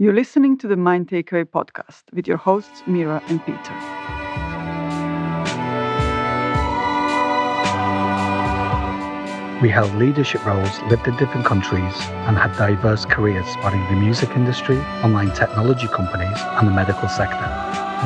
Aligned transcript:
You're 0.00 0.14
listening 0.14 0.56
to 0.58 0.68
the 0.68 0.76
Mind 0.76 1.08
Takeaway 1.08 1.44
podcast 1.44 2.04
with 2.12 2.28
your 2.28 2.36
hosts, 2.36 2.84
Mira 2.86 3.20
and 3.26 3.44
Peter. 3.44 3.74
We 9.60 9.68
held 9.68 9.92
leadership 9.96 10.46
roles, 10.46 10.80
lived 10.82 11.08
in 11.08 11.16
different 11.16 11.44
countries, 11.44 11.94
and 12.28 12.38
had 12.38 12.56
diverse 12.56 13.06
careers 13.06 13.44
spanning 13.48 13.82
the 13.92 14.00
music 14.00 14.30
industry, 14.36 14.78
online 15.02 15.32
technology 15.32 15.88
companies, 15.88 16.38
and 16.42 16.68
the 16.68 16.72
medical 16.72 17.08
sector. 17.08 17.48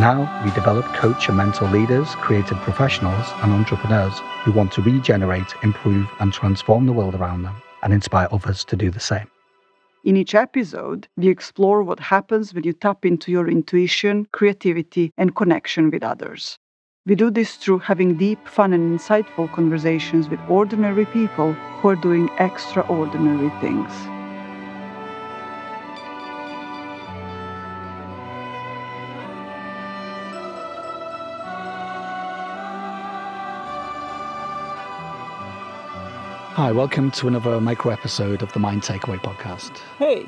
Now, 0.00 0.42
we 0.42 0.50
develop, 0.52 0.86
coach, 0.94 1.28
and 1.28 1.36
mentor 1.36 1.68
leaders, 1.68 2.14
creative 2.14 2.56
professionals, 2.60 3.26
and 3.42 3.52
entrepreneurs 3.52 4.18
who 4.44 4.52
want 4.52 4.72
to 4.72 4.80
regenerate, 4.80 5.54
improve, 5.62 6.08
and 6.20 6.32
transform 6.32 6.86
the 6.86 6.94
world 6.94 7.14
around 7.14 7.42
them 7.42 7.56
and 7.82 7.92
inspire 7.92 8.28
others 8.32 8.64
to 8.64 8.76
do 8.76 8.90
the 8.90 8.98
same. 8.98 9.26
In 10.04 10.16
each 10.16 10.34
episode, 10.34 11.06
we 11.16 11.28
explore 11.28 11.84
what 11.84 12.00
happens 12.00 12.52
when 12.52 12.64
you 12.64 12.72
tap 12.72 13.04
into 13.06 13.30
your 13.30 13.48
intuition, 13.48 14.26
creativity, 14.32 15.12
and 15.16 15.36
connection 15.36 15.90
with 15.90 16.02
others. 16.02 16.58
We 17.06 17.14
do 17.14 17.30
this 17.30 17.54
through 17.54 17.80
having 17.80 18.16
deep, 18.16 18.48
fun, 18.48 18.72
and 18.72 18.98
insightful 18.98 19.52
conversations 19.52 20.28
with 20.28 20.40
ordinary 20.48 21.06
people 21.06 21.52
who 21.52 21.88
are 21.88 21.96
doing 21.96 22.28
extraordinary 22.40 23.50
things. 23.60 23.92
Hi, 36.62 36.70
welcome 36.70 37.10
to 37.10 37.26
another 37.26 37.60
micro 37.60 37.90
episode 37.90 38.40
of 38.40 38.52
the 38.52 38.60
Mind 38.60 38.82
Takeaway 38.82 39.18
podcast. 39.18 39.78
Hey, 39.98 40.26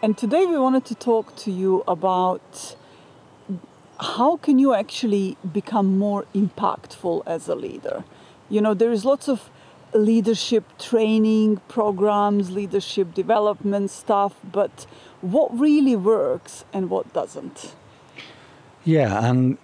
and 0.00 0.16
today 0.16 0.46
we 0.46 0.56
wanted 0.56 0.84
to 0.84 0.94
talk 0.94 1.34
to 1.38 1.50
you 1.50 1.82
about 1.88 2.76
how 3.98 4.36
can 4.36 4.60
you 4.60 4.74
actually 4.74 5.36
become 5.52 5.98
more 5.98 6.24
impactful 6.36 7.24
as 7.26 7.48
a 7.48 7.56
leader. 7.56 8.04
You 8.48 8.60
know, 8.60 8.74
there 8.74 8.92
is 8.92 9.04
lots 9.04 9.28
of 9.28 9.50
leadership 9.92 10.78
training 10.78 11.60
programs, 11.66 12.52
leadership 12.52 13.12
development 13.12 13.90
stuff, 13.90 14.36
but 14.52 14.86
what 15.20 15.50
really 15.58 15.96
works 15.96 16.64
and 16.72 16.88
what 16.88 17.12
doesn't? 17.12 17.74
Yeah, 18.84 19.28
and 19.28 19.58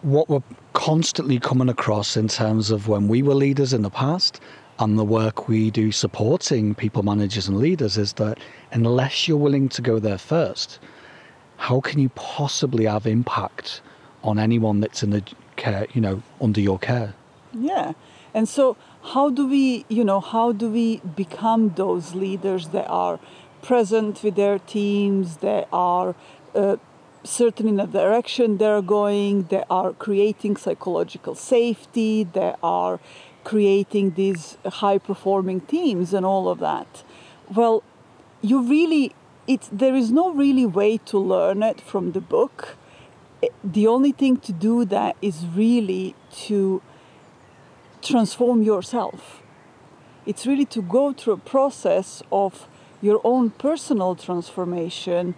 what 0.00 0.30
we're 0.30 0.42
constantly 0.72 1.38
coming 1.38 1.68
across 1.68 2.16
in 2.16 2.26
terms 2.26 2.70
of 2.70 2.88
when 2.88 3.06
we 3.06 3.20
were 3.20 3.34
leaders 3.34 3.74
in 3.74 3.82
the 3.82 3.90
past 3.90 4.40
and 4.78 4.98
the 4.98 5.04
work 5.04 5.48
we 5.48 5.70
do 5.70 5.92
supporting 5.92 6.74
people 6.74 7.02
managers 7.02 7.48
and 7.48 7.58
leaders 7.58 7.96
is 7.96 8.14
that 8.14 8.38
unless 8.72 9.28
you're 9.28 9.36
willing 9.36 9.68
to 9.68 9.82
go 9.82 9.98
there 9.98 10.18
first, 10.18 10.80
how 11.56 11.80
can 11.80 12.00
you 12.00 12.08
possibly 12.10 12.84
have 12.86 13.06
impact 13.06 13.80
on 14.22 14.38
anyone 14.38 14.80
that's 14.80 15.02
in 15.02 15.10
the 15.10 15.22
care, 15.56 15.86
you 15.92 16.00
know, 16.00 16.22
under 16.40 16.60
your 16.60 16.78
care? 16.78 17.14
Yeah. 17.52 17.92
And 18.32 18.48
so 18.48 18.76
how 19.12 19.30
do 19.30 19.46
we, 19.46 19.84
you 19.88 20.02
know, 20.02 20.20
how 20.20 20.52
do 20.52 20.68
we 20.68 20.98
become 21.14 21.70
those 21.76 22.14
leaders 22.14 22.68
that 22.68 22.86
are 22.88 23.20
present 23.62 24.22
with 24.22 24.34
their 24.34 24.58
teams, 24.58 25.38
that 25.38 25.68
are 25.72 26.14
uh, 26.54 26.76
certain 27.22 27.68
in 27.68 27.76
the 27.76 27.86
direction 27.86 28.58
they're 28.58 28.82
going, 28.82 29.44
that 29.44 29.66
are 29.70 29.92
creating 29.92 30.56
psychological 30.56 31.34
safety, 31.34 32.24
that 32.24 32.58
are 32.62 32.98
creating 33.44 34.12
these 34.12 34.56
high 34.64 34.98
performing 34.98 35.60
teams 35.60 36.12
and 36.14 36.24
all 36.26 36.48
of 36.48 36.58
that. 36.60 37.04
Well, 37.54 37.82
you 38.40 38.62
really 38.62 39.14
it's 39.46 39.68
there 39.70 39.94
is 39.94 40.10
no 40.10 40.32
really 40.32 40.66
way 40.66 40.96
to 40.98 41.18
learn 41.18 41.62
it 41.62 41.80
from 41.80 42.12
the 42.12 42.20
book. 42.20 42.76
Eh, 43.42 43.48
the 43.62 43.86
only 43.86 44.12
thing 44.12 44.38
to 44.38 44.52
do 44.52 44.84
that 44.86 45.16
is 45.20 45.46
really 45.54 46.14
to 46.46 46.82
transform 48.02 48.62
yourself. 48.62 49.42
It's 50.26 50.46
really 50.46 50.64
to 50.66 50.80
go 50.80 51.12
through 51.12 51.34
a 51.34 51.44
process 51.54 52.22
of 52.32 52.66
your 53.02 53.20
own 53.24 53.50
personal 53.50 54.14
transformation 54.14 55.34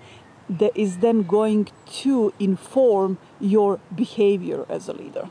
that 0.49 0.77
is 0.77 0.99
then 0.99 1.22
going 1.22 1.69
to 2.03 2.33
inform 2.39 3.19
your 3.41 3.81
behavior 3.95 4.65
as 4.69 4.89
a 4.89 4.93
leader. 4.93 5.28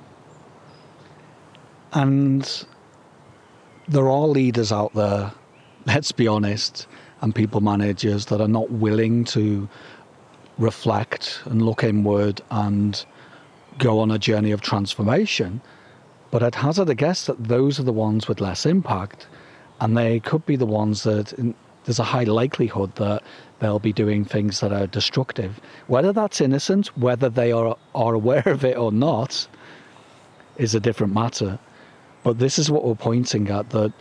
And 1.96 2.66
there 3.88 4.10
are 4.10 4.28
leaders 4.28 4.72
out 4.72 4.94
there, 4.94 5.32
let's 5.86 6.12
be 6.12 6.28
honest, 6.28 6.88
and 7.22 7.34
people 7.34 7.62
managers 7.62 8.26
that 8.26 8.42
are 8.42 8.50
not 8.50 8.70
willing 8.70 9.24
to 9.26 9.68
reflect 10.58 11.42
and 11.46 11.62
look 11.62 11.84
inward 11.84 12.42
and 12.52 13.04
go 13.78 14.00
on 14.00 14.12
a 14.12 14.20
journey 14.20 14.52
of 14.52 14.60
transformation. 14.62 15.62
But 16.32 16.44
I'd 16.44 16.56
hazard 16.56 16.90
a 16.90 16.96
guess 16.96 17.28
that 17.28 17.46
those 17.46 17.80
are 17.80 17.84
the 17.84 17.94
ones 17.94 18.28
with 18.28 18.42
less 18.42 18.66
impact, 18.66 19.28
and 19.80 19.96
they 19.98 20.20
could 20.20 20.46
be 20.46 20.58
the 20.58 20.66
ones 20.66 21.04
that 21.04 21.32
in, 21.34 21.56
there's 21.86 22.00
a 22.00 22.04
high 22.04 22.24
likelihood 22.24 22.94
that 22.96 23.24
they'll 23.60 23.80
be 23.80 23.94
doing 23.94 24.26
things 24.26 24.60
that 24.60 24.74
are 24.74 24.88
destructive. 24.88 25.62
Whether 25.88 26.12
that's 26.12 26.42
innocent, 26.42 26.88
whether 26.98 27.30
they 27.30 27.52
are, 27.52 27.78
are 27.94 28.14
aware 28.16 28.44
of 28.48 28.66
it 28.66 28.76
or 28.76 28.92
not, 28.92 29.48
is 30.58 30.76
a 30.76 30.80
different 30.80 31.14
matter. 31.14 31.60
But 32.26 32.40
this 32.40 32.58
is 32.58 32.72
what 32.72 32.84
we're 32.84 32.96
pointing 32.96 33.50
at 33.50 33.70
that 33.70 33.94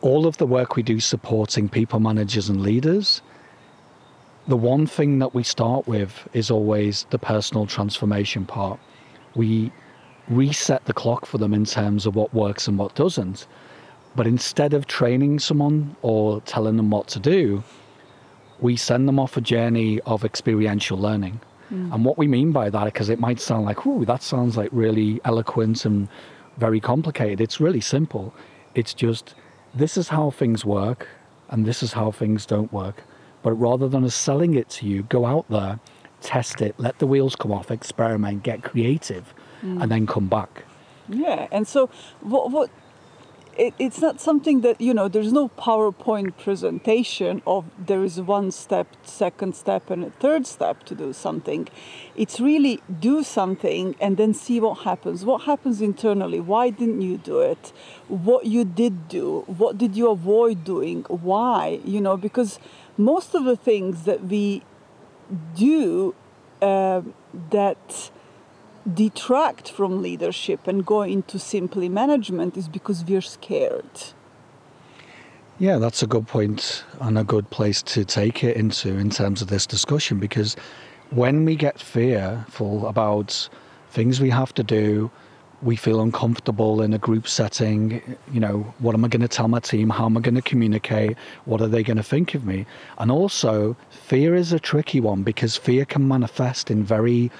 all 0.00 0.28
of 0.28 0.36
the 0.36 0.46
work 0.46 0.76
we 0.76 0.84
do 0.84 1.00
supporting 1.00 1.68
people 1.68 1.98
managers 1.98 2.48
and 2.48 2.62
leaders, 2.62 3.20
the 4.46 4.56
one 4.56 4.86
thing 4.86 5.18
that 5.18 5.34
we 5.34 5.42
start 5.42 5.88
with 5.88 6.28
is 6.34 6.52
always 6.52 7.04
the 7.10 7.18
personal 7.18 7.66
transformation 7.66 8.46
part. 8.46 8.78
We 9.34 9.72
reset 10.28 10.84
the 10.84 10.92
clock 10.92 11.26
for 11.26 11.38
them 11.38 11.52
in 11.52 11.64
terms 11.64 12.06
of 12.06 12.14
what 12.14 12.32
works 12.32 12.68
and 12.68 12.78
what 12.78 12.94
doesn't. 12.94 13.48
But 14.14 14.28
instead 14.28 14.72
of 14.72 14.86
training 14.86 15.40
someone 15.40 15.96
or 16.02 16.40
telling 16.42 16.76
them 16.76 16.90
what 16.90 17.08
to 17.08 17.18
do, 17.18 17.64
we 18.60 18.76
send 18.76 19.08
them 19.08 19.18
off 19.18 19.36
a 19.36 19.40
journey 19.40 19.98
of 20.02 20.24
experiential 20.24 20.96
learning. 20.96 21.40
Mm. 21.72 21.92
And 21.92 22.04
what 22.04 22.18
we 22.18 22.28
mean 22.28 22.52
by 22.52 22.70
that, 22.70 22.84
because 22.84 23.08
it 23.08 23.18
might 23.18 23.40
sound 23.40 23.64
like, 23.64 23.84
ooh, 23.84 24.04
that 24.04 24.22
sounds 24.22 24.56
like 24.56 24.70
really 24.70 25.20
eloquent 25.24 25.84
and 25.84 26.08
very 26.56 26.80
complicated. 26.80 27.40
It's 27.40 27.60
really 27.60 27.80
simple. 27.80 28.34
It's 28.74 28.94
just 28.94 29.34
this 29.74 29.96
is 29.96 30.08
how 30.08 30.30
things 30.30 30.64
work 30.64 31.08
and 31.50 31.64
this 31.64 31.82
is 31.82 31.92
how 31.92 32.10
things 32.10 32.46
don't 32.46 32.72
work. 32.72 33.04
But 33.42 33.52
rather 33.52 33.88
than 33.88 34.04
us 34.04 34.14
selling 34.14 34.54
it 34.54 34.68
to 34.70 34.86
you, 34.86 35.04
go 35.04 35.26
out 35.26 35.46
there, 35.48 35.78
test 36.20 36.60
it, 36.60 36.74
let 36.78 36.98
the 36.98 37.06
wheels 37.06 37.36
come 37.36 37.52
off, 37.52 37.70
experiment, 37.70 38.42
get 38.42 38.62
creative, 38.62 39.32
mm. 39.62 39.80
and 39.80 39.90
then 39.90 40.06
come 40.06 40.28
back. 40.28 40.64
Yeah, 41.08 41.46
and 41.52 41.68
so 41.68 41.88
what 42.20 42.50
what 42.50 42.70
it, 43.58 43.74
it's 43.78 44.00
not 44.00 44.20
something 44.20 44.60
that 44.60 44.80
you 44.80 44.92
know 44.92 45.08
there's 45.08 45.32
no 45.32 45.48
powerpoint 45.48 46.36
presentation 46.36 47.42
of 47.46 47.64
there 47.78 48.04
is 48.04 48.20
one 48.20 48.50
step 48.50 48.86
second 49.02 49.56
step 49.56 49.90
and 49.90 50.04
a 50.04 50.10
third 50.10 50.46
step 50.46 50.84
to 50.84 50.94
do 50.94 51.12
something. 51.12 51.68
It's 52.14 52.40
really 52.40 52.80
do 53.00 53.22
something 53.22 53.96
and 54.00 54.16
then 54.16 54.34
see 54.34 54.60
what 54.60 54.80
happens. 54.80 55.24
What 55.24 55.42
happens 55.42 55.80
internally? 55.80 56.40
Why 56.40 56.70
didn't 56.70 57.02
you 57.02 57.18
do 57.18 57.40
it? 57.40 57.72
What 58.08 58.46
you 58.46 58.64
did 58.64 59.08
do? 59.08 59.44
What 59.46 59.78
did 59.78 59.96
you 59.96 60.10
avoid 60.10 60.64
doing? 60.64 61.04
Why? 61.08 61.80
You 61.84 62.00
know 62.00 62.16
because 62.16 62.58
most 62.96 63.34
of 63.34 63.44
the 63.44 63.56
things 63.56 64.04
that 64.04 64.24
we 64.24 64.62
do 65.54 66.14
uh, 66.62 67.02
that 67.50 68.10
detract 68.92 69.70
from 69.70 70.02
leadership 70.02 70.66
and 70.66 70.86
go 70.86 71.02
into 71.02 71.38
simply 71.38 71.88
management 71.88 72.56
is 72.56 72.68
because 72.68 73.04
we're 73.04 73.20
scared. 73.20 73.84
Yeah, 75.58 75.78
that's 75.78 76.02
a 76.02 76.06
good 76.06 76.26
point 76.28 76.84
and 77.00 77.18
a 77.18 77.24
good 77.24 77.48
place 77.50 77.82
to 77.82 78.04
take 78.04 78.44
it 78.44 78.56
into 78.56 78.90
in 78.96 79.10
terms 79.10 79.40
of 79.40 79.48
this 79.48 79.66
discussion 79.66 80.18
because 80.18 80.54
when 81.10 81.44
we 81.44 81.56
get 81.56 81.80
fearful 81.80 82.86
about 82.86 83.48
things 83.90 84.20
we 84.20 84.30
have 84.30 84.52
to 84.54 84.62
do, 84.62 85.10
we 85.62 85.74
feel 85.74 86.02
uncomfortable 86.02 86.82
in 86.82 86.92
a 86.92 86.98
group 86.98 87.26
setting. 87.26 88.02
You 88.32 88.40
know, 88.40 88.74
what 88.80 88.94
am 88.94 89.04
I 89.04 89.08
going 89.08 89.22
to 89.22 89.28
tell 89.28 89.48
my 89.48 89.60
team? 89.60 89.88
How 89.88 90.04
am 90.04 90.16
I 90.18 90.20
going 90.20 90.34
to 90.34 90.42
communicate? 90.42 91.16
What 91.46 91.62
are 91.62 91.68
they 91.68 91.82
going 91.82 91.96
to 91.96 92.02
think 92.02 92.34
of 92.34 92.44
me? 92.44 92.66
And 92.98 93.10
also, 93.10 93.76
fear 93.88 94.34
is 94.34 94.52
a 94.52 94.60
tricky 94.60 95.00
one 95.00 95.22
because 95.22 95.56
fear 95.56 95.86
can 95.86 96.06
manifest 96.06 96.70
in 96.70 96.84
very 96.84 97.30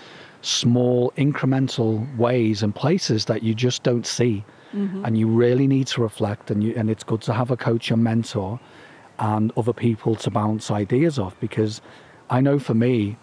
small 0.47 1.13
incremental 1.17 2.17
ways 2.17 2.63
and 2.63 2.73
places 2.73 3.25
that 3.25 3.43
you 3.43 3.53
just 3.53 3.83
don't 3.83 4.07
see 4.07 4.45
mm-hmm. 4.73 5.05
and 5.05 5.19
you 5.19 5.27
really 5.27 5.67
need 5.67 5.89
to 5.89 6.01
reflect 6.01 6.53
and 6.53 6.63
you 6.63 6.73
and 6.77 6.89
it's 6.89 7.03
good 7.03 7.21
to 7.21 7.33
have 7.33 7.51
a 7.51 7.57
coach 7.57 7.91
and 7.91 8.05
mentor 8.05 8.61
and 9.19 9.53
other 9.57 9.73
people 9.73 10.15
to 10.15 10.31
bounce 10.31 10.71
ideas 10.71 11.19
off 11.19 11.39
because 11.41 11.81
I 12.31 12.41
know 12.41 12.61
for 12.61 12.75
me 12.75 13.17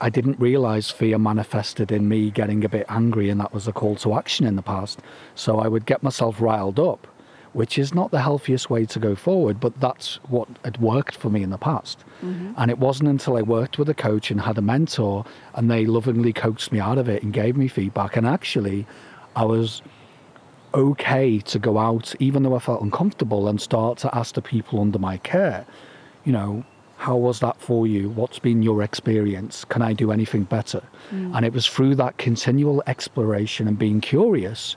I 0.00 0.08
didn't 0.08 0.40
realize 0.40 0.90
fear 0.90 1.18
manifested 1.18 1.92
in 1.92 2.08
me 2.08 2.30
getting 2.30 2.64
a 2.64 2.70
bit 2.70 2.86
angry 2.88 3.28
and 3.28 3.38
that 3.40 3.52
was 3.52 3.68
a 3.68 3.72
call 3.72 3.96
to 3.96 4.14
action 4.14 4.46
in 4.46 4.56
the 4.56 4.62
past 4.62 5.00
so 5.34 5.58
I 5.58 5.68
would 5.68 5.84
get 5.84 6.02
myself 6.02 6.40
riled 6.40 6.80
up 6.80 7.06
which 7.56 7.78
is 7.78 7.94
not 7.94 8.10
the 8.10 8.20
healthiest 8.20 8.68
way 8.68 8.84
to 8.84 8.98
go 8.98 9.14
forward, 9.14 9.58
but 9.58 9.80
that's 9.80 10.16
what 10.28 10.46
had 10.62 10.76
worked 10.78 11.16
for 11.16 11.30
me 11.30 11.42
in 11.42 11.48
the 11.48 11.56
past. 11.56 12.04
Mm-hmm. 12.22 12.52
And 12.58 12.70
it 12.70 12.78
wasn't 12.78 13.08
until 13.08 13.38
I 13.38 13.40
worked 13.40 13.78
with 13.78 13.88
a 13.88 13.94
coach 13.94 14.30
and 14.30 14.38
had 14.38 14.58
a 14.58 14.60
mentor 14.60 15.24
and 15.54 15.70
they 15.70 15.86
lovingly 15.86 16.34
coaxed 16.34 16.70
me 16.70 16.80
out 16.80 16.98
of 16.98 17.08
it 17.08 17.22
and 17.22 17.32
gave 17.32 17.56
me 17.56 17.66
feedback. 17.66 18.14
And 18.14 18.26
actually, 18.26 18.86
I 19.36 19.46
was 19.46 19.80
okay 20.74 21.38
to 21.38 21.58
go 21.58 21.78
out, 21.78 22.14
even 22.18 22.42
though 22.42 22.54
I 22.54 22.58
felt 22.58 22.82
uncomfortable, 22.82 23.48
and 23.48 23.58
start 23.58 23.96
to 23.98 24.14
ask 24.14 24.34
the 24.34 24.42
people 24.42 24.78
under 24.78 24.98
my 24.98 25.16
care, 25.16 25.64
you 26.24 26.32
know, 26.32 26.62
how 26.98 27.16
was 27.16 27.40
that 27.40 27.58
for 27.58 27.86
you? 27.86 28.10
What's 28.10 28.38
been 28.38 28.62
your 28.62 28.82
experience? 28.82 29.64
Can 29.64 29.80
I 29.80 29.94
do 29.94 30.12
anything 30.12 30.44
better? 30.44 30.82
Mm. 31.10 31.34
And 31.34 31.46
it 31.46 31.54
was 31.54 31.66
through 31.66 31.94
that 31.94 32.18
continual 32.18 32.82
exploration 32.86 33.66
and 33.66 33.78
being 33.78 34.02
curious. 34.02 34.76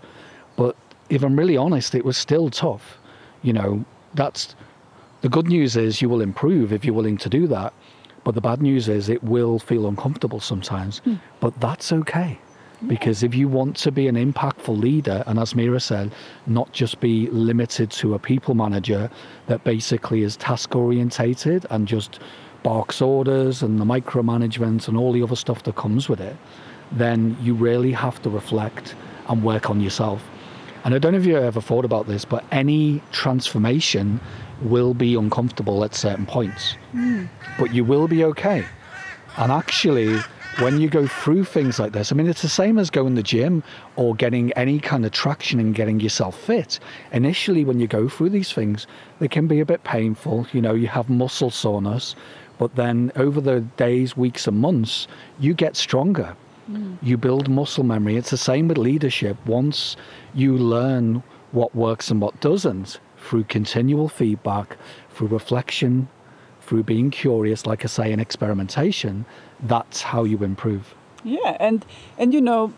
If 1.09 1.23
I'm 1.23 1.38
really 1.38 1.57
honest, 1.57 1.95
it 1.95 2.06
was 2.06 2.17
still 2.17 2.50
tough. 2.50 2.97
You 3.41 3.53
know, 3.53 3.85
that's 4.13 4.56
the 5.21 5.29
good 5.29 5.47
news 5.47 5.75
is 5.75 6.01
you 6.01 6.09
will 6.09 6.21
improve 6.21 6.71
if 6.71 6.85
you're 6.85 6.95
willing 6.95 7.17
to 7.17 7.29
do 7.29 7.47
that. 7.47 7.73
But 8.23 8.35
the 8.35 8.41
bad 8.41 8.61
news 8.61 8.88
is 8.88 9.09
it 9.09 9.23
will 9.23 9.59
feel 9.59 9.88
uncomfortable 9.88 10.39
sometimes. 10.39 11.00
Hmm. 11.00 11.15
But 11.39 11.59
that's 11.59 11.91
okay. 11.91 12.39
Because 12.88 13.23
if 13.23 13.35
you 13.35 13.50
want 13.50 13.75
to 13.77 13.91
be 13.91 14.07
an 14.07 14.15
impactful 14.15 14.79
leader, 14.79 15.23
and 15.27 15.38
as 15.38 15.53
Mira 15.53 15.81
said, 15.81 16.13
not 16.47 16.71
just 16.71 17.01
be 17.01 17.27
limited 17.27 17.91
to 17.91 18.13
a 18.13 18.19
people 18.19 18.56
manager 18.56 19.09
that 19.47 19.63
basically 19.65 20.23
is 20.23 20.38
task 20.38 20.75
orientated 20.75 21.65
and 21.71 21.88
just 21.88 22.19
barks 22.63 23.01
orders 23.01 23.61
and 23.63 23.81
the 23.81 23.85
micromanagement 23.85 24.88
and 24.88 24.97
all 24.97 25.11
the 25.11 25.21
other 25.21 25.35
stuff 25.35 25.63
that 25.63 25.75
comes 25.75 26.07
with 26.07 26.21
it, 26.21 26.38
then 26.94 27.35
you 27.41 27.53
really 27.53 27.91
have 27.91 28.21
to 28.21 28.29
reflect 28.29 28.95
and 29.27 29.44
work 29.44 29.69
on 29.69 29.81
yourself. 29.81 30.23
And 30.83 30.95
I 30.95 30.97
don't 30.97 31.13
know 31.13 31.19
if 31.19 31.25
you 31.25 31.37
ever 31.37 31.61
thought 31.61 31.85
about 31.85 32.07
this, 32.07 32.25
but 32.25 32.43
any 32.51 33.01
transformation 33.11 34.19
will 34.61 34.93
be 34.93 35.15
uncomfortable 35.15 35.83
at 35.83 35.95
certain 35.95 36.25
points. 36.25 36.73
Hmm. 36.91 37.25
But 37.57 37.73
you 37.73 37.83
will 37.83 38.07
be 38.07 38.23
okay. 38.25 38.65
And 39.37 39.51
actually, 39.51 40.19
when 40.59 40.81
you 40.81 40.89
go 40.89 41.07
through 41.07 41.45
things 41.45 41.79
like 41.79 41.93
this, 41.93 42.11
I 42.11 42.15
mean, 42.15 42.27
it's 42.27 42.41
the 42.41 42.49
same 42.49 42.77
as 42.77 42.89
going 42.89 43.15
to 43.15 43.21
the 43.21 43.23
gym 43.23 43.63
or 43.95 44.15
getting 44.15 44.51
any 44.53 44.79
kind 44.79 45.05
of 45.05 45.11
traction 45.11 45.59
and 45.59 45.73
getting 45.73 45.99
yourself 45.99 46.37
fit. 46.37 46.79
Initially, 47.13 47.63
when 47.63 47.79
you 47.79 47.87
go 47.87 48.09
through 48.09 48.29
these 48.31 48.51
things, 48.51 48.87
they 49.19 49.27
can 49.27 49.47
be 49.47 49.59
a 49.59 49.65
bit 49.65 49.83
painful. 49.83 50.47
You 50.51 50.61
know, 50.61 50.73
you 50.73 50.87
have 50.87 51.09
muscle 51.09 51.51
soreness, 51.51 52.15
but 52.57 52.75
then 52.75 53.11
over 53.15 53.39
the 53.39 53.61
days, 53.77 54.17
weeks, 54.17 54.47
and 54.47 54.57
months, 54.57 55.07
you 55.39 55.53
get 55.53 55.77
stronger. 55.77 56.35
You 57.01 57.18
build 57.18 57.50
muscle 57.50 57.83
memory. 57.83 58.18
It's 58.18 58.30
the 58.30 58.38
same 58.38 58.68
with 58.68 58.77
leadership. 58.77 59.38
Once 59.45 59.95
you 60.33 60.57
learn 60.57 61.24
what 61.51 61.74
works 61.74 62.12
and 62.12 62.21
what 62.21 62.39
doesn't 62.42 63.00
through 63.18 63.44
continual 63.45 64.10
feedback, 64.10 64.77
through 65.10 65.27
reflection, 65.27 66.07
through 66.62 66.83
being 66.83 67.10
curious, 67.10 67.66
like 67.66 67.83
I 67.83 67.88
say, 67.88 68.12
and 68.12 68.21
experimentation, 68.21 69.25
that's 69.62 70.01
how 70.01 70.24
you 70.24 70.44
improve. 70.44 70.94
Yeah, 71.24 71.57
and 71.60 71.86
and 72.18 72.33
you 72.33 72.42
know, 72.42 72.74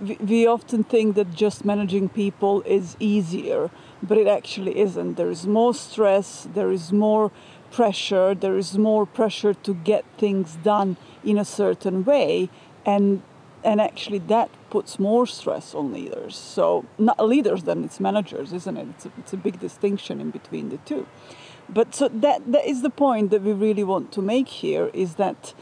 we, 0.00 0.16
we 0.16 0.46
often 0.46 0.84
think 0.84 1.16
that 1.16 1.34
just 1.34 1.64
managing 1.64 2.08
people 2.08 2.62
is 2.62 2.96
easier, 3.00 3.70
but 4.02 4.18
it 4.18 4.26
actually 4.26 4.78
isn't. 4.78 5.16
There 5.16 5.30
is 5.30 5.46
more 5.46 5.74
stress, 5.74 6.48
there 6.54 6.70
is 6.70 6.92
more 6.92 7.30
pressure, 7.70 8.34
there 8.34 8.56
is 8.56 8.78
more 8.78 9.04
pressure 9.04 9.52
to 9.52 9.74
get 9.74 10.04
things 10.16 10.56
done 10.62 10.96
in 11.24 11.38
a 11.38 11.44
certain 11.44 12.04
way, 12.04 12.48
and 12.84 13.22
and 13.64 13.80
actually 13.80 14.18
that 14.18 14.50
puts 14.68 14.98
more 14.98 15.26
stress 15.26 15.74
on 15.74 15.92
leaders. 15.92 16.36
So 16.36 16.84
not 16.98 17.18
leaders, 17.26 17.62
than 17.62 17.82
it's 17.84 17.98
managers, 17.98 18.52
isn't 18.52 18.76
it? 18.76 18.88
It's 18.90 19.06
a, 19.06 19.12
it's 19.18 19.32
a 19.32 19.38
big 19.38 19.58
distinction 19.58 20.20
in 20.20 20.30
between 20.30 20.68
the 20.68 20.76
two. 20.78 21.06
But 21.68 21.94
so 21.94 22.08
that 22.08 22.52
that 22.52 22.66
is 22.66 22.82
the 22.82 22.90
point 22.90 23.30
that 23.30 23.42
we 23.42 23.52
really 23.52 23.84
want 23.84 24.12
to 24.12 24.22
make 24.22 24.48
here 24.48 24.90
is 24.92 25.14
that 25.14 25.54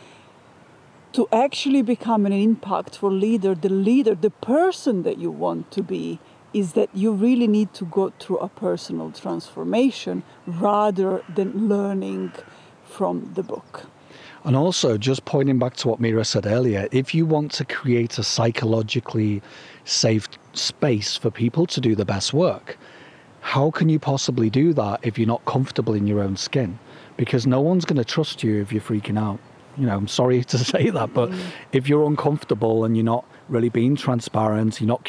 to 1.13 1.29
actually 1.31 1.83
become 1.83 2.25
an 2.27 2.33
impactful 2.33 3.21
leader, 3.21 3.55
the 3.55 3.69
leader, 3.69 4.15
the 4.15 4.31
person 4.31 5.03
that 5.03 5.19
you 5.19 5.31
want 5.31 5.71
to 5.71 5.83
be, 5.83 6.19
is 6.53 6.73
that 6.73 6.89
you 6.95 7.13
really 7.13 7.47
need 7.47 7.73
to 7.75 7.85
go 7.85 8.13
through 8.19 8.39
a 8.39 8.49
personal 8.49 9.11
transformation 9.11 10.23
rather 10.47 11.23
than 11.35 11.69
learning 11.69 12.33
from 12.85 13.33
the 13.35 13.43
book. 13.43 13.87
And 14.45 14.57
also, 14.57 14.99
just 14.99 15.25
pointing 15.25 15.59
back 15.59 15.77
to 15.77 15.89
what 15.89 16.01
Mira 16.01 16.25
said 16.25 16.47
earlier, 16.47 16.89
if 16.91 17.15
you 17.15 17.25
want 17.25 17.53
to 17.53 17.65
create 17.65 18.19
a 18.19 18.25
psychologically 18.25 19.41
safe 19.85 20.29
space 20.53 21.17
for 21.17 21.31
people 21.31 21.67
to 21.67 21.81
do 21.81 21.95
the 21.95 22.05
best 22.05 22.35
work, 22.35 22.77
how 23.41 23.71
can 23.71 23.89
you 23.89 23.99
possibly 23.99 24.51
do 24.51 24.73
that 24.73 25.01
if 25.03 25.19
you're 25.19 25.29
not 25.29 25.45
comfortable 25.45 25.95
in 25.95 26.07
your 26.07 26.21
own 26.21 26.37
skin? 26.37 26.79
Because 27.17 27.47
no 27.47 27.61
one's 27.61 27.85
going 27.85 27.99
to 27.99 28.05
trust 28.05 28.43
you 28.43 28.61
if 28.61 28.73
you're 28.73 28.83
freaking 28.83 29.19
out. 29.19 29.39
You 29.77 29.87
know, 29.87 29.97
I'm 29.97 30.09
sorry 30.09 30.43
to 30.53 30.59
say 30.59 30.91
that, 30.91 31.15
but 31.15 31.31
mm. 31.31 31.41
if 31.73 31.89
you're 31.89 32.07
uncomfortable 32.07 32.85
and 32.85 32.97
you're 32.97 33.05
not 33.05 33.25
really 33.49 33.69
being 33.69 33.95
transparent, 33.95 34.81
you're 34.81 34.89
not 34.89 35.05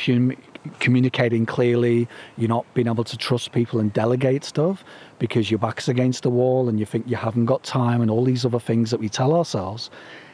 communicating 0.79 1.45
clearly, 1.45 2.07
you're 2.37 2.49
not 2.49 2.65
being 2.73 2.87
able 2.87 3.03
to 3.03 3.17
trust 3.17 3.51
people 3.51 3.79
and 3.79 3.91
delegate 3.93 4.43
stuff 4.43 4.83
because 5.19 5.51
your 5.51 5.59
back's 5.59 5.87
against 5.87 6.23
the 6.23 6.29
wall 6.29 6.69
and 6.69 6.79
you 6.79 6.85
think 6.85 7.07
you 7.07 7.15
haven't 7.15 7.45
got 7.45 7.63
time 7.63 8.01
and 8.01 8.09
all 8.09 8.23
these 8.23 8.45
other 8.45 8.59
things 8.59 8.91
that 8.91 8.99
we 8.99 9.09
tell 9.09 9.33
ourselves, 9.33 9.89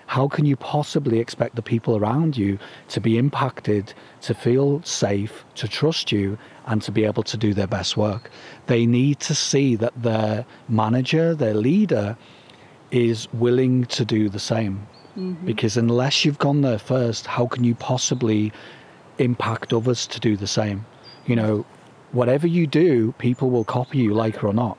how 0.07 0.27
can 0.27 0.43
you 0.43 0.55
possibly 0.55 1.19
expect 1.19 1.55
the 1.55 1.61
people 1.61 1.95
around 1.95 2.35
you 2.35 2.57
to 2.87 2.99
be 2.99 3.19
impacted, 3.19 3.93
to 4.21 4.33
feel 4.33 4.81
safe, 4.81 5.45
to 5.53 5.67
trust 5.67 6.11
you, 6.11 6.35
and 6.65 6.81
to 6.81 6.91
be 6.91 7.05
able 7.05 7.21
to 7.21 7.37
do 7.37 7.53
their 7.53 7.67
best 7.67 7.95
work? 7.95 8.31
They 8.65 8.87
need 8.87 9.19
to 9.19 9.35
see 9.35 9.75
that 9.75 9.93
their 10.01 10.47
manager, 10.67 11.35
their 11.35 11.53
leader, 11.53 12.17
is 12.89 13.31
willing 13.33 13.85
to 13.85 14.03
do 14.03 14.29
the 14.29 14.39
same. 14.39 14.87
Mm-hmm. 15.15 15.45
Because 15.45 15.77
unless 15.77 16.25
you've 16.25 16.39
gone 16.39 16.61
there 16.61 16.79
first, 16.79 17.27
how 17.27 17.45
can 17.45 17.63
you 17.63 17.75
possibly 17.75 18.51
impact 19.19 19.73
others 19.73 20.07
to 20.07 20.19
do 20.19 20.35
the 20.35 20.47
same? 20.47 20.85
You 21.25 21.35
know, 21.35 21.65
whatever 22.11 22.47
you 22.47 22.67
do, 22.67 23.13
people 23.17 23.49
will 23.49 23.63
copy 23.63 23.99
you, 23.99 24.13
like 24.13 24.43
or 24.43 24.53
not. 24.53 24.77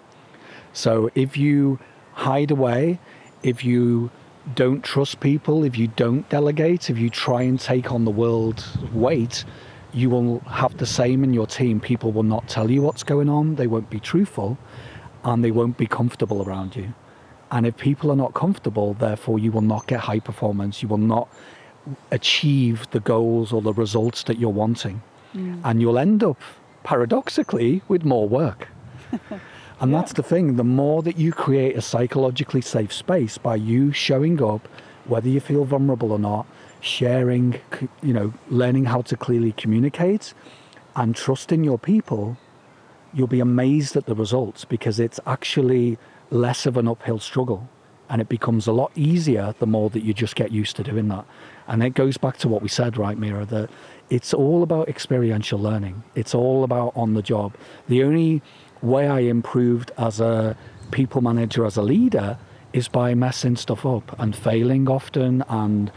So 0.72 1.10
if 1.14 1.36
you 1.36 1.78
hide 2.12 2.50
away, 2.50 2.98
if 3.42 3.64
you 3.64 4.10
don't 4.54 4.82
trust 4.82 5.20
people, 5.20 5.64
if 5.64 5.76
you 5.76 5.88
don't 5.88 6.28
delegate, 6.28 6.90
if 6.90 6.98
you 6.98 7.10
try 7.10 7.42
and 7.42 7.58
take 7.58 7.92
on 7.92 8.04
the 8.04 8.10
world's 8.10 8.76
weight, 8.92 9.44
you 9.92 10.08
will 10.10 10.40
have 10.40 10.76
the 10.78 10.86
same 10.86 11.24
in 11.24 11.34
your 11.34 11.46
team. 11.46 11.80
People 11.80 12.12
will 12.12 12.22
not 12.22 12.48
tell 12.48 12.70
you 12.70 12.82
what's 12.82 13.02
going 13.02 13.28
on, 13.28 13.56
they 13.56 13.66
won't 13.66 13.90
be 13.90 14.00
truthful, 14.00 14.56
and 15.24 15.44
they 15.44 15.50
won't 15.50 15.76
be 15.76 15.86
comfortable 15.86 16.42
around 16.42 16.76
you. 16.76 16.94
And 17.50 17.66
if 17.66 17.76
people 17.76 18.12
are 18.12 18.16
not 18.16 18.34
comfortable, 18.34 18.94
therefore, 18.94 19.38
you 19.38 19.50
will 19.50 19.60
not 19.60 19.86
get 19.86 20.00
high 20.00 20.20
performance, 20.20 20.82
you 20.82 20.88
will 20.88 20.98
not 20.98 21.28
achieve 22.10 22.88
the 22.90 23.00
goals 23.00 23.52
or 23.52 23.62
the 23.62 23.72
results 23.72 24.24
that 24.24 24.38
you're 24.38 24.50
wanting. 24.50 25.02
Mm. 25.34 25.60
And 25.64 25.80
you'll 25.80 25.98
end 25.98 26.22
up, 26.24 26.40
paradoxically, 26.82 27.82
with 27.88 28.04
more 28.04 28.28
work. 28.28 28.68
And 29.80 29.94
that's 29.94 30.12
the 30.12 30.22
thing. 30.22 30.56
The 30.56 30.64
more 30.64 31.02
that 31.02 31.16
you 31.16 31.32
create 31.32 31.74
a 31.74 31.80
psychologically 31.80 32.60
safe 32.60 32.92
space 32.92 33.38
by 33.38 33.56
you 33.56 33.92
showing 33.92 34.42
up, 34.42 34.68
whether 35.06 35.28
you 35.28 35.40
feel 35.40 35.64
vulnerable 35.64 36.12
or 36.12 36.18
not, 36.18 36.46
sharing, 36.82 37.58
you 38.02 38.12
know, 38.12 38.34
learning 38.50 38.84
how 38.84 39.00
to 39.02 39.16
clearly 39.16 39.52
communicate 39.52 40.34
and 40.96 41.16
trusting 41.16 41.64
your 41.64 41.78
people, 41.78 42.36
you'll 43.14 43.26
be 43.26 43.40
amazed 43.40 43.96
at 43.96 44.04
the 44.04 44.14
results 44.14 44.66
because 44.66 45.00
it's 45.00 45.18
actually 45.26 45.98
less 46.30 46.66
of 46.66 46.76
an 46.76 46.86
uphill 46.86 47.18
struggle. 47.18 47.66
And 48.10 48.20
it 48.20 48.28
becomes 48.28 48.66
a 48.66 48.72
lot 48.72 48.92
easier 48.94 49.54
the 49.58 49.66
more 49.66 49.88
that 49.90 50.02
you 50.02 50.12
just 50.12 50.34
get 50.34 50.50
used 50.50 50.76
to 50.76 50.82
doing 50.82 51.08
that. 51.08 51.24
And 51.68 51.82
it 51.82 51.90
goes 51.90 52.18
back 52.18 52.36
to 52.38 52.48
what 52.48 52.60
we 52.60 52.68
said, 52.68 52.96
right, 52.96 53.16
Mira, 53.16 53.46
that 53.46 53.70
it's 54.10 54.34
all 54.34 54.62
about 54.62 54.88
experiential 54.88 55.58
learning. 55.58 56.02
It's 56.16 56.34
all 56.34 56.64
about 56.64 56.92
on 56.96 57.14
the 57.14 57.22
job. 57.22 57.54
The 57.88 58.02
only 58.02 58.42
way 58.82 59.08
I 59.08 59.20
improved 59.20 59.92
as 59.96 60.20
a 60.20 60.56
people 60.90 61.20
manager, 61.20 61.64
as 61.64 61.76
a 61.76 61.82
leader, 61.82 62.36
is 62.72 62.88
by 62.88 63.14
messing 63.14 63.56
stuff 63.56 63.86
up 63.86 64.18
and 64.18 64.34
failing 64.34 64.88
often 64.88 65.44
and 65.48 65.90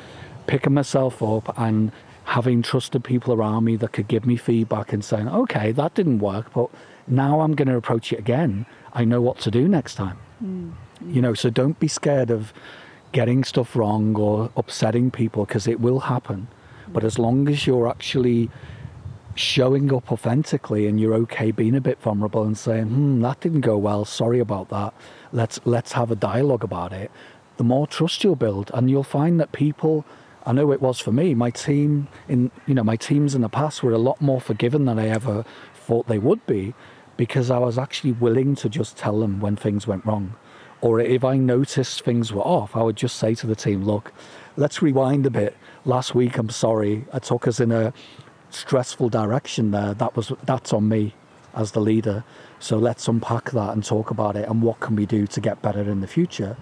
picking 0.47 0.73
myself 0.73 1.21
up 1.21 1.57
and 1.57 1.91
having 2.25 2.61
trusted 2.61 3.03
people 3.03 3.33
around 3.33 3.63
me 3.63 3.75
that 3.77 3.91
could 3.93 4.07
give 4.07 4.25
me 4.25 4.37
feedback 4.37 4.93
and 4.93 5.03
saying, 5.03 5.27
okay, 5.27 5.71
that 5.71 5.93
didn't 5.93 6.19
work, 6.19 6.53
but 6.53 6.69
now 7.07 7.41
I'm 7.41 7.53
going 7.53 7.67
to 7.67 7.75
approach 7.75 8.13
it 8.13 8.19
again. 8.19 8.65
I 8.93 9.03
know 9.03 9.21
what 9.21 9.39
to 9.39 9.51
do 9.51 9.67
next 9.67 9.95
time. 9.95 10.17
Hmm. 10.39 10.71
You 11.07 11.21
know, 11.21 11.33
so 11.33 11.49
don't 11.49 11.79
be 11.79 11.87
scared 11.87 12.31
of 12.31 12.53
getting 13.11 13.43
stuff 13.43 13.75
wrong 13.75 14.15
or 14.15 14.49
upsetting 14.57 15.11
people 15.11 15.45
because 15.45 15.67
it 15.67 15.79
will 15.79 16.01
happen. 16.01 16.47
But 16.87 17.03
as 17.03 17.17
long 17.17 17.47
as 17.47 17.65
you're 17.65 17.87
actually 17.87 18.49
showing 19.35 19.93
up 19.93 20.11
authentically 20.11 20.85
and 20.87 20.99
you're 20.99 21.13
okay 21.13 21.51
being 21.51 21.75
a 21.75 21.81
bit 21.81 21.99
vulnerable 22.01 22.43
and 22.43 22.57
saying, 22.57 22.85
hmm, 22.85 23.21
that 23.21 23.39
didn't 23.39 23.61
go 23.61 23.77
well, 23.77 24.05
sorry 24.05 24.39
about 24.39 24.69
that. 24.69 24.93
Let's 25.31 25.59
let's 25.65 25.93
have 25.93 26.11
a 26.11 26.15
dialogue 26.15 26.63
about 26.63 26.93
it. 26.93 27.11
The 27.57 27.63
more 27.63 27.87
trust 27.87 28.23
you'll 28.23 28.35
build 28.35 28.69
and 28.73 28.89
you'll 28.89 29.03
find 29.03 29.39
that 29.39 29.51
people 29.51 30.05
I 30.45 30.51
know 30.51 30.71
it 30.71 30.81
was 30.81 30.99
for 30.99 31.11
me, 31.11 31.33
my 31.33 31.51
team 31.51 32.07
in 32.27 32.51
you 32.67 32.73
know, 32.73 32.83
my 32.83 32.95
teams 32.95 33.33
in 33.33 33.41
the 33.41 33.49
past 33.49 33.81
were 33.81 33.93
a 33.93 33.97
lot 33.97 34.21
more 34.21 34.41
forgiving 34.41 34.85
than 34.85 34.99
I 34.99 35.07
ever 35.07 35.45
thought 35.73 36.07
they 36.07 36.19
would 36.19 36.45
be 36.45 36.73
because 37.17 37.49
I 37.49 37.59
was 37.59 37.77
actually 37.77 38.11
willing 38.13 38.55
to 38.55 38.69
just 38.69 38.97
tell 38.97 39.19
them 39.19 39.39
when 39.39 39.55
things 39.55 39.87
went 39.87 40.05
wrong. 40.05 40.35
Or 40.83 40.99
if 40.99 41.23
I 41.23 41.37
noticed 41.37 42.03
things 42.03 42.33
were 42.33 42.41
off, 42.41 42.75
I 42.75 42.81
would 42.81 42.97
just 42.97 43.15
say 43.15 43.35
to 43.35 43.47
the 43.47 43.55
team, 43.55 43.85
look, 43.85 44.11
let's 44.57 44.81
rewind 44.81 45.25
a 45.25 45.29
bit. 45.29 45.55
Last 45.85 46.13
week, 46.13 46.37
I'm 46.37 46.49
sorry, 46.49 47.05
I 47.13 47.19
took 47.19 47.47
us 47.47 47.61
in 47.61 47.71
a 47.71 47.93
stressful 48.49 49.07
direction 49.07 49.71
there. 49.71 49.93
That 49.93 50.17
was 50.17 50.33
that's 50.43 50.73
on 50.73 50.89
me 50.89 51.15
as 51.55 51.71
the 51.71 51.79
leader. 51.79 52.25
So 52.59 52.77
let's 52.77 53.07
unpack 53.07 53.51
that 53.51 53.69
and 53.69 53.81
talk 53.81 54.11
about 54.11 54.35
it 54.35 54.49
and 54.49 54.61
what 54.61 54.81
can 54.81 54.97
we 54.97 55.05
do 55.05 55.25
to 55.25 55.39
get 55.39 55.61
better 55.61 55.83
in 55.89 56.01
the 56.01 56.07
future. 56.07 56.57